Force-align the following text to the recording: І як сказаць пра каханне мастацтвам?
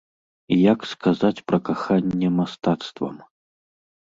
І 0.55 0.55
як 0.73 0.87
сказаць 0.93 1.43
пра 1.53 1.59
каханне 1.67 2.33
мастацтвам? 2.39 3.17